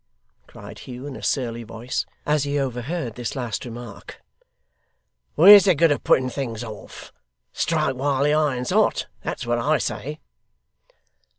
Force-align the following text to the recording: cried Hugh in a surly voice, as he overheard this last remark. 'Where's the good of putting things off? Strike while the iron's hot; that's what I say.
cried 0.47 0.79
Hugh 0.79 1.05
in 1.05 1.15
a 1.15 1.21
surly 1.21 1.61
voice, 1.61 2.07
as 2.25 2.43
he 2.43 2.57
overheard 2.57 3.13
this 3.13 3.35
last 3.35 3.65
remark. 3.65 4.19
'Where's 5.35 5.65
the 5.65 5.75
good 5.75 5.91
of 5.91 6.03
putting 6.03 6.27
things 6.27 6.63
off? 6.63 7.13
Strike 7.53 7.93
while 7.93 8.23
the 8.23 8.33
iron's 8.33 8.71
hot; 8.71 9.05
that's 9.21 9.45
what 9.45 9.59
I 9.59 9.77
say. 9.77 10.19